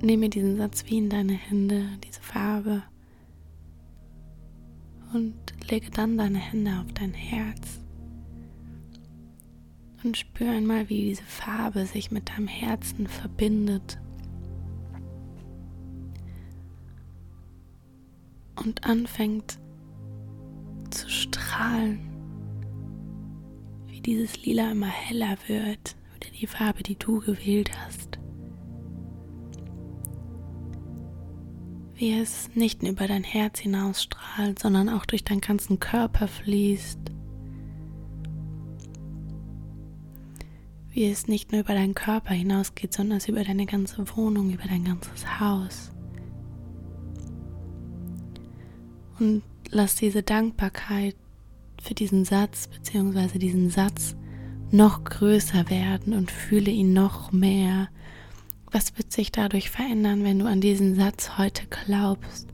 nehme 0.00 0.30
diesen 0.30 0.56
Satz 0.56 0.86
wie 0.86 0.96
in 0.96 1.10
deine 1.10 1.34
Hände, 1.34 1.86
diese 2.02 2.22
Farbe. 2.22 2.82
Und 5.12 5.34
lege 5.70 5.90
dann 5.90 6.16
deine 6.16 6.38
Hände 6.38 6.80
auf 6.80 6.92
dein 6.94 7.12
Herz. 7.12 7.80
Und 10.02 10.16
spüre 10.16 10.50
einmal, 10.50 10.88
wie 10.88 11.02
diese 11.02 11.24
Farbe 11.24 11.84
sich 11.84 12.10
mit 12.10 12.30
deinem 12.30 12.48
Herzen 12.48 13.06
verbindet. 13.06 13.98
Und 18.66 18.84
anfängt 18.84 19.58
zu 20.90 21.08
strahlen, 21.08 22.00
wie 23.86 24.00
dieses 24.00 24.44
Lila 24.44 24.72
immer 24.72 24.88
heller 24.88 25.36
wird, 25.46 25.96
wieder 26.14 26.30
die 26.38 26.46
Farbe, 26.46 26.82
die 26.82 26.96
du 26.96 27.20
gewählt 27.20 27.70
hast. 27.78 28.18
Wie 31.94 32.12
es 32.12 32.54
nicht 32.54 32.82
nur 32.82 32.92
über 32.92 33.06
dein 33.06 33.24
Herz 33.24 33.60
hinausstrahlt, 33.60 34.58
sondern 34.58 34.90
auch 34.90 35.06
durch 35.06 35.24
deinen 35.24 35.40
ganzen 35.40 35.80
Körper 35.80 36.28
fließt. 36.28 36.98
Wie 40.90 41.06
es 41.06 41.26
nicht 41.26 41.52
nur 41.52 41.62
über 41.62 41.74
deinen 41.74 41.94
Körper 41.94 42.34
hinausgeht, 42.34 42.92
sondern 42.92 43.18
es 43.18 43.28
über 43.28 43.44
deine 43.44 43.64
ganze 43.64 44.04
Wohnung, 44.16 44.50
über 44.50 44.64
dein 44.64 44.84
ganzes 44.84 45.40
Haus. 45.40 45.95
Und 49.18 49.42
lass 49.70 49.96
diese 49.96 50.22
Dankbarkeit 50.22 51.16
für 51.82 51.94
diesen 51.94 52.24
Satz 52.24 52.68
bzw. 52.68 53.38
diesen 53.38 53.70
Satz 53.70 54.16
noch 54.70 55.04
größer 55.04 55.70
werden 55.70 56.12
und 56.12 56.30
fühle 56.30 56.70
ihn 56.70 56.92
noch 56.92 57.32
mehr. 57.32 57.88
Was 58.70 58.96
wird 58.98 59.12
sich 59.12 59.32
dadurch 59.32 59.70
verändern, 59.70 60.24
wenn 60.24 60.38
du 60.38 60.46
an 60.46 60.60
diesen 60.60 60.96
Satz 60.96 61.38
heute 61.38 61.62
glaubst? 61.68 62.48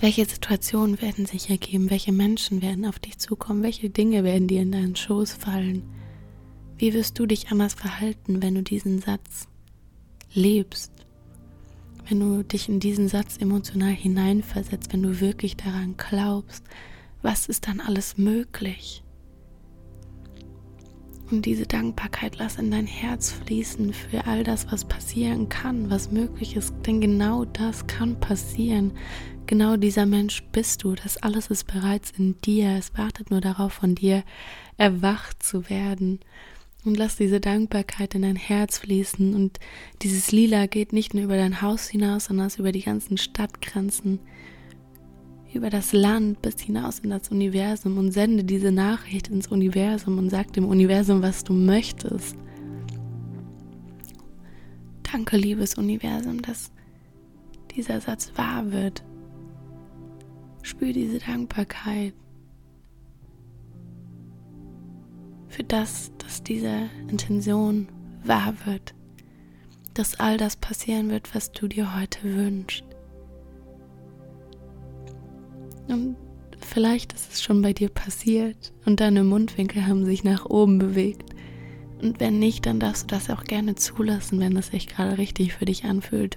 Welche 0.00 0.24
Situationen 0.24 1.00
werden 1.00 1.26
sich 1.26 1.50
ergeben? 1.50 1.90
Welche 1.90 2.12
Menschen 2.12 2.62
werden 2.62 2.86
auf 2.86 2.98
dich 2.98 3.18
zukommen? 3.18 3.62
Welche 3.62 3.90
Dinge 3.90 4.24
werden 4.24 4.48
dir 4.48 4.62
in 4.62 4.72
deinen 4.72 4.96
Schoß 4.96 5.32
fallen? 5.32 5.82
Wie 6.76 6.92
wirst 6.92 7.18
du 7.18 7.26
dich 7.26 7.50
anders 7.50 7.74
verhalten, 7.74 8.42
wenn 8.42 8.54
du 8.54 8.62
diesen 8.62 9.00
Satz 9.00 9.48
lebst? 10.32 10.93
Wenn 12.08 12.20
du 12.20 12.42
dich 12.44 12.68
in 12.68 12.80
diesen 12.80 13.08
Satz 13.08 13.36
emotional 13.38 13.92
hineinversetzt, 13.92 14.92
wenn 14.92 15.02
du 15.02 15.20
wirklich 15.20 15.56
daran 15.56 15.94
glaubst, 15.96 16.64
was 17.22 17.46
ist 17.46 17.66
dann 17.66 17.80
alles 17.80 18.18
möglich? 18.18 19.02
Und 21.30 21.46
diese 21.46 21.66
Dankbarkeit 21.66 22.36
lass 22.38 22.56
in 22.56 22.70
dein 22.70 22.86
Herz 22.86 23.32
fließen 23.32 23.94
für 23.94 24.26
all 24.26 24.44
das, 24.44 24.70
was 24.70 24.84
passieren 24.84 25.48
kann, 25.48 25.88
was 25.90 26.10
möglich 26.10 26.54
ist. 26.54 26.74
Denn 26.86 27.00
genau 27.00 27.46
das 27.46 27.86
kann 27.86 28.20
passieren. 28.20 28.92
Genau 29.46 29.76
dieser 29.76 30.04
Mensch 30.06 30.42
bist 30.52 30.84
du. 30.84 30.94
Das 30.94 31.16
alles 31.16 31.48
ist 31.48 31.66
bereits 31.66 32.10
in 32.10 32.38
dir. 32.42 32.76
Es 32.76 32.96
wartet 32.96 33.30
nur 33.30 33.40
darauf, 33.40 33.72
von 33.72 33.94
dir 33.94 34.22
erwacht 34.76 35.42
zu 35.42 35.70
werden. 35.70 36.20
Und 36.84 36.98
lass 36.98 37.16
diese 37.16 37.40
Dankbarkeit 37.40 38.14
in 38.14 38.22
dein 38.22 38.36
Herz 38.36 38.78
fließen. 38.78 39.34
Und 39.34 39.58
dieses 40.02 40.32
Lila 40.32 40.66
geht 40.66 40.92
nicht 40.92 41.14
nur 41.14 41.24
über 41.24 41.36
dein 41.36 41.62
Haus 41.62 41.88
hinaus, 41.88 42.26
sondern 42.26 42.50
über 42.58 42.72
die 42.72 42.82
ganzen 42.82 43.16
Stadtgrenzen, 43.16 44.20
über 45.54 45.70
das 45.70 45.92
Land 45.92 46.42
bis 46.42 46.60
hinaus 46.60 46.98
in 46.98 47.10
das 47.10 47.30
Universum 47.30 47.96
und 47.96 48.12
sende 48.12 48.44
diese 48.44 48.72
Nachricht 48.72 49.28
ins 49.28 49.46
Universum 49.46 50.18
und 50.18 50.28
sag 50.28 50.52
dem 50.52 50.66
Universum, 50.66 51.22
was 51.22 51.44
du 51.44 51.52
möchtest. 51.54 52.36
Danke, 55.10 55.36
liebes 55.36 55.78
Universum, 55.78 56.42
dass 56.42 56.72
dieser 57.76 58.00
Satz 58.00 58.32
wahr 58.36 58.72
wird. 58.72 59.04
Spür 60.62 60.92
diese 60.92 61.18
Dankbarkeit. 61.18 62.14
Für 65.54 65.62
das, 65.62 66.10
dass 66.18 66.42
diese 66.42 66.90
Intention 67.08 67.88
wahr 68.24 68.54
wird, 68.64 68.92
dass 69.94 70.18
all 70.18 70.36
das 70.36 70.56
passieren 70.56 71.10
wird, 71.10 71.32
was 71.32 71.52
du 71.52 71.68
dir 71.68 71.96
heute 71.96 72.18
wünschst. 72.24 72.84
Und 75.86 76.16
vielleicht 76.60 77.12
ist 77.12 77.32
es 77.32 77.42
schon 77.42 77.62
bei 77.62 77.72
dir 77.72 77.88
passiert 77.88 78.72
und 78.84 78.98
deine 78.98 79.22
Mundwinkel 79.22 79.86
haben 79.86 80.04
sich 80.04 80.24
nach 80.24 80.44
oben 80.46 80.78
bewegt. 80.78 81.30
Und 82.02 82.18
wenn 82.18 82.40
nicht, 82.40 82.66
dann 82.66 82.80
darfst 82.80 83.04
du 83.04 83.14
das 83.14 83.30
auch 83.30 83.44
gerne 83.44 83.76
zulassen, 83.76 84.40
wenn 84.40 84.56
es 84.56 84.68
sich 84.68 84.88
gerade 84.88 85.18
richtig 85.18 85.54
für 85.54 85.66
dich 85.66 85.84
anfühlt. 85.84 86.36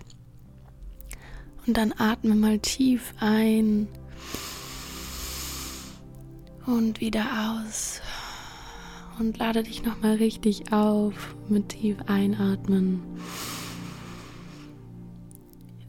Und 1.66 1.76
dann 1.76 1.92
atme 1.98 2.36
mal 2.36 2.60
tief 2.60 3.16
ein 3.20 3.88
Und 6.68 7.00
wieder 7.00 7.64
aus. 7.66 8.02
Und 9.20 9.38
lade 9.40 9.64
dich 9.64 9.84
nochmal 9.84 10.16
richtig 10.16 10.72
auf 10.72 11.36
mit 11.50 11.70
tief 11.70 11.98
einatmen. 12.06 13.02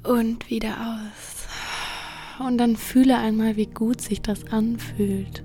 Und 0.03 0.49
wieder 0.49 0.75
aus. 0.81 2.47
Und 2.47 2.59
dann 2.59 2.77
fühle 2.77 3.19
einmal, 3.19 3.57
wie 3.57 3.67
gut 3.67 4.01
sich 4.01 4.23
das 4.23 4.47
anfühlt, 4.47 5.45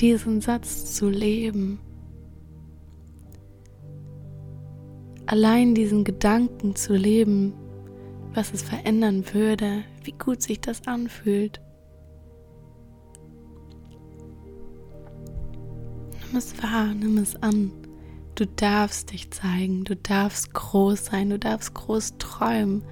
diesen 0.00 0.40
Satz 0.40 0.94
zu 0.94 1.08
leben. 1.08 1.78
Allein 5.26 5.74
diesen 5.74 6.02
Gedanken 6.02 6.74
zu 6.74 6.94
leben, 6.94 7.54
was 8.34 8.52
es 8.52 8.62
verändern 8.62 9.24
würde, 9.32 9.84
wie 10.02 10.12
gut 10.12 10.42
sich 10.42 10.60
das 10.60 10.86
anfühlt. 10.88 11.60
Nimm 16.32 16.38
es 16.38 16.62
wahr, 16.62 16.94
nimm 16.94 17.18
es 17.18 17.36
an. 17.42 17.70
Du 18.36 18.46
darfst 18.46 19.12
dich 19.12 19.30
zeigen, 19.30 19.84
du 19.84 19.94
darfst 19.94 20.54
groß 20.54 21.04
sein, 21.04 21.28
du 21.28 21.38
darfst 21.38 21.74
groß 21.74 22.16
träumen, 22.16 22.82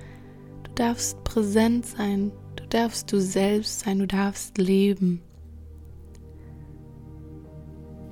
du 0.64 0.70
darfst 0.74 1.24
präsent 1.24 1.87
sein, 1.87 2.33
du 2.57 2.66
darfst 2.66 3.11
du 3.11 3.18
selbst 3.18 3.81
sein, 3.81 4.00
du 4.00 4.07
darfst 4.07 4.59
leben. 4.59 5.22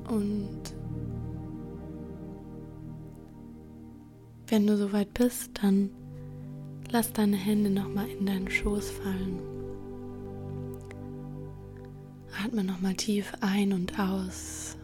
Und 0.08 0.62
wenn 4.46 4.66
du 4.66 4.78
soweit 4.78 5.12
bist, 5.12 5.50
dann 5.62 5.90
Lass 6.90 7.12
deine 7.12 7.36
Hände 7.36 7.68
nochmal 7.68 8.08
in 8.08 8.24
deinen 8.24 8.50
Schoß 8.50 8.90
fallen. 8.90 9.40
Atme 12.42 12.64
nochmal 12.64 12.94
tief 12.94 13.34
ein 13.42 13.74
und 13.74 13.98
aus. 13.98 14.77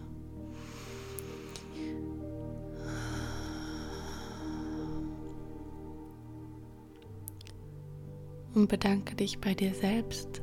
Und 8.54 8.68
bedanke 8.68 9.16
dich 9.16 9.38
bei 9.40 9.54
dir 9.54 9.74
selbst. 9.74 10.40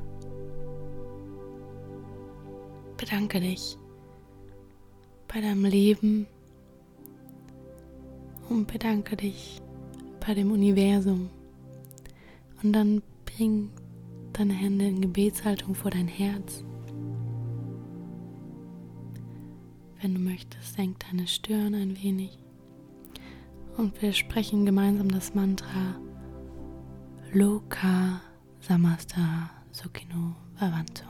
Bedanke 2.97 3.39
dich 3.39 3.78
bei 5.28 5.39
deinem 5.39 5.65
Leben 5.65 6.28
und 8.50 8.67
bedanke 8.67 9.15
dich 9.15 9.62
bei 10.26 10.34
dem 10.34 10.52
Universum. 10.52 11.30
Und 12.62 12.74
dann 12.74 13.02
bring 13.26 13.69
deine 14.34 14.54
Hände 14.54 14.86
in 14.86 15.02
Gebetshaltung 15.02 15.74
vor 15.74 15.91
dein 15.91 16.08
Herz. 16.08 16.63
Wenn 20.02 20.15
du 20.15 20.19
möchtest, 20.19 20.74
senk 20.74 20.97
deine 21.10 21.28
Stirn 21.28 21.74
ein 21.76 22.02
wenig. 22.04 22.38
Und 23.78 24.02
wir 24.02 24.13
sprechen 24.13 24.65
gemeinsam 24.65 25.10
das 25.10 25.34
Mantra 25.34 25.95
Loka 27.34 28.20
Samasta 28.60 29.50
Sukino 29.72 30.36
Vavanto. 30.60 31.06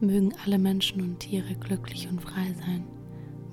Mögen 0.00 0.34
alle 0.44 0.58
Menschen 0.58 1.00
und 1.00 1.20
Tiere 1.20 1.54
glücklich 1.54 2.08
und 2.08 2.20
frei 2.20 2.52
sein. 2.54 2.84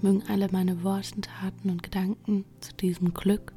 Mögen 0.01 0.23
alle 0.27 0.49
meine 0.51 0.81
Worte, 0.83 1.21
Taten 1.21 1.69
und 1.69 1.83
Gedanken 1.83 2.45
zu 2.61 2.73
diesem 2.73 3.13
Glück 3.13 3.53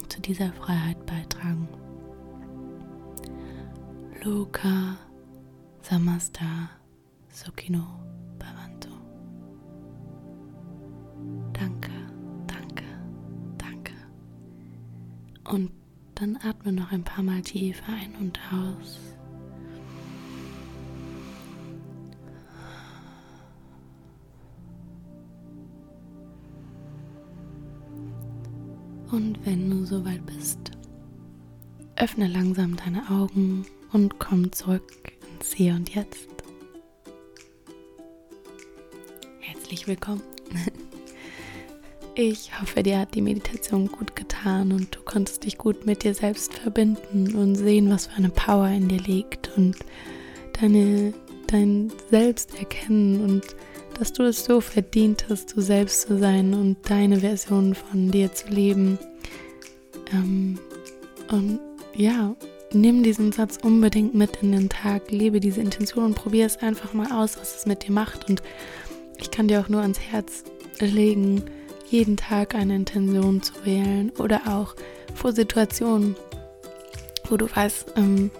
und 0.00 0.12
zu 0.12 0.20
dieser 0.20 0.52
Freiheit 0.52 1.04
beitragen. 1.04 1.66
Loka 4.22 4.96
Samasta 5.80 6.70
Sukino 7.32 7.84
Bhavantu. 8.38 8.90
Danke, 11.52 11.90
danke, 12.46 12.84
danke. 13.58 13.92
Und 15.42 15.81
dann 16.22 16.38
atme 16.44 16.72
noch 16.72 16.92
ein 16.92 17.02
paar 17.02 17.24
Mal 17.24 17.42
tief 17.42 17.82
ein 17.88 18.14
und 18.20 18.38
aus. 18.52 19.00
Und 29.10 29.44
wenn 29.44 29.68
du 29.68 29.84
soweit 29.84 30.24
bist, 30.24 30.70
öffne 31.96 32.28
langsam 32.28 32.76
deine 32.76 33.10
Augen 33.10 33.66
und 33.92 34.20
komm 34.20 34.52
zurück 34.52 35.12
ins 35.34 35.52
Hier 35.52 35.74
und 35.74 35.92
Jetzt. 35.92 36.28
Herzlich 39.40 39.88
willkommen. 39.88 40.22
Ich 42.14 42.60
hoffe, 42.60 42.82
dir 42.82 42.98
hat 42.98 43.14
die 43.14 43.22
Meditation 43.22 43.90
gut 43.90 44.14
getan 44.14 44.72
und 44.72 44.94
du 44.94 45.00
konntest 45.02 45.44
dich 45.44 45.56
gut 45.56 45.86
mit 45.86 46.02
dir 46.02 46.12
selbst 46.12 46.52
verbinden 46.52 47.34
und 47.34 47.54
sehen, 47.54 47.90
was 47.90 48.08
für 48.08 48.16
eine 48.16 48.28
Power 48.28 48.68
in 48.68 48.88
dir 48.88 49.00
liegt 49.00 49.50
und 49.56 49.76
deine, 50.60 51.14
dein 51.46 51.90
Selbst 52.10 52.58
erkennen 52.58 53.24
und 53.24 53.56
dass 53.98 54.12
du 54.12 54.24
es 54.24 54.44
so 54.44 54.60
verdient 54.60 55.24
hast, 55.30 55.56
du 55.56 55.62
selbst 55.62 56.02
zu 56.02 56.18
sein 56.18 56.52
und 56.52 56.76
deine 56.90 57.20
Version 57.20 57.74
von 57.74 58.10
dir 58.10 58.30
zu 58.34 58.48
leben. 58.48 58.98
Ähm, 60.12 60.58
und 61.30 61.60
ja, 61.94 62.36
nimm 62.74 63.02
diesen 63.02 63.32
Satz 63.32 63.58
unbedingt 63.62 64.14
mit 64.14 64.36
in 64.42 64.52
den 64.52 64.68
Tag, 64.68 65.10
lebe 65.10 65.40
diese 65.40 65.62
Intention 65.62 66.04
und 66.04 66.14
probiere 66.14 66.46
es 66.46 66.58
einfach 66.58 66.92
mal 66.92 67.10
aus, 67.10 67.38
was 67.38 67.56
es 67.56 67.64
mit 67.66 67.88
dir 67.88 67.92
macht. 67.92 68.28
Und 68.28 68.42
ich 69.18 69.30
kann 69.30 69.48
dir 69.48 69.60
auch 69.60 69.70
nur 69.70 69.80
ans 69.80 69.98
Herz 69.98 70.44
legen, 70.78 71.42
jeden 71.92 72.16
Tag 72.16 72.54
eine 72.54 72.74
Intention 72.74 73.42
zu 73.42 73.52
wählen 73.64 74.10
oder 74.18 74.40
auch 74.46 74.74
vor 75.14 75.32
Situationen, 75.32 76.16
wo 77.28 77.36
du 77.36 77.46
weißt, 77.54 77.92
ähm, 77.96 78.30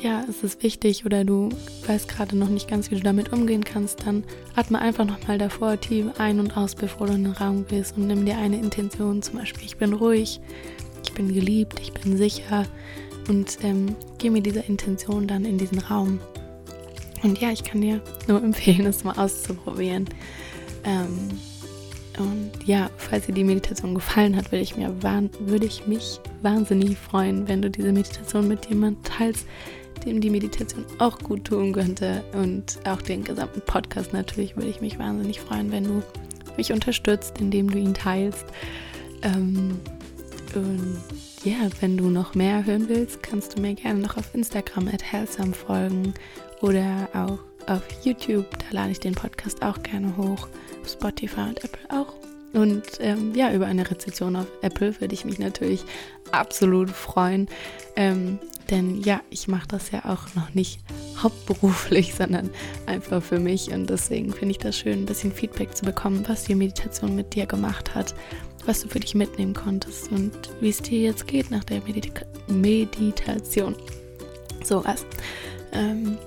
ja, 0.00 0.24
es 0.28 0.42
ist 0.42 0.62
wichtig 0.62 1.04
oder 1.04 1.24
du 1.24 1.50
weißt 1.86 2.08
gerade 2.08 2.36
noch 2.36 2.48
nicht 2.48 2.68
ganz, 2.68 2.90
wie 2.90 2.94
du 2.94 3.02
damit 3.02 3.32
umgehen 3.32 3.64
kannst, 3.64 4.06
dann 4.06 4.24
atme 4.54 4.78
einfach 4.78 5.04
nochmal 5.04 5.36
davor 5.36 5.78
tief 5.78 6.06
ein 6.18 6.40
und 6.40 6.56
aus, 6.56 6.74
bevor 6.74 7.06
du 7.06 7.12
in 7.12 7.24
den 7.24 7.32
Raum 7.32 7.66
gehst 7.66 7.98
und 7.98 8.06
nimm 8.06 8.24
dir 8.24 8.38
eine 8.38 8.56
Intention, 8.56 9.20
zum 9.20 9.38
Beispiel, 9.38 9.64
ich 9.66 9.76
bin 9.76 9.92
ruhig, 9.92 10.40
ich 11.04 11.12
bin 11.12 11.32
geliebt, 11.32 11.80
ich 11.80 11.92
bin 11.92 12.16
sicher 12.16 12.64
und 13.28 13.58
ähm, 13.62 13.94
geh 14.16 14.30
mir 14.30 14.42
diese 14.42 14.60
Intention 14.60 15.26
dann 15.26 15.44
in 15.44 15.58
diesen 15.58 15.80
Raum. 15.80 16.20
Und 17.22 17.40
ja, 17.40 17.50
ich 17.50 17.62
kann 17.62 17.82
dir 17.82 18.00
nur 18.26 18.42
empfehlen, 18.42 18.86
es 18.86 19.04
mal 19.04 19.18
auszuprobieren. 19.18 20.08
Ähm, 20.84 21.30
und 22.18 22.50
ja, 22.64 22.90
falls 22.96 23.26
dir 23.26 23.32
die 23.32 23.44
Meditation 23.44 23.94
gefallen 23.94 24.36
hat, 24.36 24.50
würde 24.52 24.62
ich, 24.62 24.76
mir, 24.76 24.92
würde 25.02 25.66
ich 25.66 25.86
mich 25.86 26.20
wahnsinnig 26.42 26.96
freuen, 26.96 27.46
wenn 27.48 27.62
du 27.62 27.70
diese 27.70 27.92
Meditation 27.92 28.48
mit 28.48 28.66
jemandem 28.66 29.02
teilst, 29.02 29.46
dem 30.04 30.20
die 30.20 30.30
Meditation 30.30 30.84
auch 30.98 31.18
gut 31.18 31.44
tun 31.44 31.72
könnte. 31.72 32.22
Und 32.32 32.78
auch 32.86 33.02
den 33.02 33.24
gesamten 33.24 33.60
Podcast 33.62 34.12
natürlich 34.12 34.56
würde 34.56 34.68
ich 34.68 34.80
mich 34.80 34.98
wahnsinnig 34.98 35.40
freuen, 35.40 35.70
wenn 35.72 35.84
du 35.84 36.02
mich 36.56 36.72
unterstützt, 36.72 37.38
indem 37.38 37.70
du 37.70 37.78
ihn 37.78 37.94
teilst. 37.94 38.46
Ähm, 39.22 39.78
und 40.54 40.98
ja, 41.44 41.68
wenn 41.80 41.96
du 41.96 42.08
noch 42.08 42.34
mehr 42.34 42.64
hören 42.64 42.88
willst, 42.88 43.22
kannst 43.22 43.56
du 43.56 43.60
mir 43.60 43.74
gerne 43.74 44.00
noch 44.00 44.16
auf 44.16 44.34
Instagram 44.34 44.88
at 44.88 45.04
folgen 45.54 46.14
oder 46.60 47.08
auch 47.12 47.38
auf 47.68 47.82
YouTube. 48.02 48.46
Da 48.58 48.66
lade 48.70 48.92
ich 48.92 49.00
den 49.00 49.14
Podcast 49.14 49.62
auch 49.62 49.82
gerne 49.82 50.16
hoch. 50.16 50.48
Auf 50.82 50.90
Spotify 50.90 51.40
und 51.40 51.64
Apple 51.64 51.90
auch. 51.90 52.14
Und 52.52 52.84
ähm, 53.00 53.34
ja, 53.34 53.52
über 53.52 53.66
eine 53.66 53.90
Rezession 53.90 54.36
auf 54.36 54.46
Apple 54.62 55.00
würde 55.00 55.14
ich 55.14 55.24
mich 55.24 55.38
natürlich 55.38 55.84
absolut 56.32 56.90
freuen. 56.90 57.48
Ähm, 57.96 58.38
denn 58.70 59.02
ja, 59.02 59.20
ich 59.30 59.46
mache 59.46 59.68
das 59.68 59.90
ja 59.90 60.04
auch 60.06 60.34
noch 60.34 60.54
nicht 60.54 60.80
hauptberuflich, 61.22 62.14
sondern 62.18 62.50
einfach 62.86 63.22
für 63.22 63.38
mich. 63.38 63.72
Und 63.72 63.90
deswegen 63.90 64.32
finde 64.32 64.52
ich 64.52 64.58
das 64.58 64.78
schön, 64.78 65.02
ein 65.02 65.06
bisschen 65.06 65.32
Feedback 65.32 65.76
zu 65.76 65.84
bekommen, 65.84 66.24
was 66.28 66.44
die 66.44 66.54
Meditation 66.54 67.14
mit 67.14 67.34
dir 67.34 67.46
gemacht 67.46 67.94
hat 67.94 68.14
was 68.66 68.82
du 68.82 68.88
für 68.88 69.00
dich 69.00 69.14
mitnehmen 69.14 69.54
konntest 69.54 70.10
und 70.10 70.32
wie 70.60 70.68
es 70.68 70.82
dir 70.82 71.00
jetzt 71.00 71.26
geht 71.26 71.50
nach 71.50 71.64
der 71.64 71.80
Medita 71.82 72.26
Meditation. 72.48 73.76
So 74.64 74.84
was. 74.84 75.06
Ähm, 75.72 76.18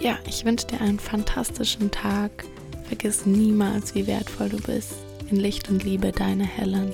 ja, 0.00 0.18
ich 0.26 0.44
wünsche 0.44 0.66
dir 0.66 0.80
einen 0.80 0.98
fantastischen 0.98 1.90
Tag. 1.90 2.44
Vergiss 2.88 3.26
niemals, 3.26 3.94
wie 3.94 4.06
wertvoll 4.06 4.50
du 4.50 4.58
bist. 4.58 4.94
In 5.30 5.36
Licht 5.36 5.70
und 5.70 5.84
Liebe, 5.84 6.12
deine 6.12 6.44
Helen. 6.44 6.92